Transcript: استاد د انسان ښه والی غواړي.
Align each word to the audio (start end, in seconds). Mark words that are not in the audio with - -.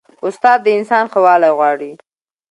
استاد 0.27 0.59
د 0.63 0.67
انسان 0.77 1.05
ښه 1.11 1.19
والی 1.25 1.49
غواړي. 1.57 1.91